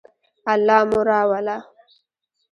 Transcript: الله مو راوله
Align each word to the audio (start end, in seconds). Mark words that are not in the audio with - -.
الله 0.53 0.79
مو 0.89 0.99
راوله 1.09 1.57